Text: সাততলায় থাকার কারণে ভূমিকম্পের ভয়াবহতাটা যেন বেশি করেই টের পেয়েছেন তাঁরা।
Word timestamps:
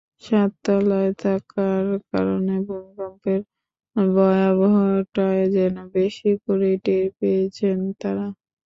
সাততলায় 0.23 1.11
থাকার 1.21 1.83
কারণে 2.09 2.55
ভূমিকম্পের 2.67 3.41
ভয়াবহতাটা 3.95 5.25
যেন 5.55 5.75
বেশি 5.95 6.31
করেই 6.43 6.77
টের 6.85 7.05
পেয়েছেন 7.19 7.77
তাঁরা। 8.01 8.27